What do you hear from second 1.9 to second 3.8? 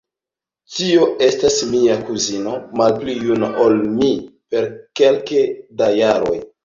kuzino, malpli juna ol